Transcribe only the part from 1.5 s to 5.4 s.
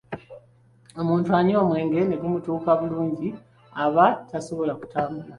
omwenge ne gumutuuka bulungi aba tasobola kutambula.